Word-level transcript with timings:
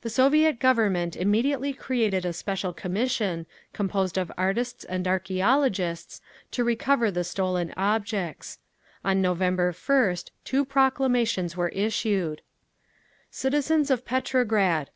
The 0.00 0.08
Soviet 0.08 0.58
Government 0.58 1.16
immediately 1.16 1.74
created 1.74 2.24
a 2.24 2.32
special 2.32 2.72
commission, 2.72 3.44
composed 3.74 4.16
of 4.16 4.32
artists 4.38 4.84
and 4.84 5.04
archæologists, 5.04 6.22
to 6.52 6.64
recover 6.64 7.10
the 7.10 7.24
stolen 7.24 7.74
objects. 7.76 8.56
On 9.04 9.20
November 9.20 9.72
1st 9.72 10.30
two 10.46 10.64
proclamations 10.64 11.58
were 11.58 11.68
issued: 11.68 12.40
"CITIZENS 13.30 13.90
OF 13.90 14.06
PETROGRAD! 14.06 14.88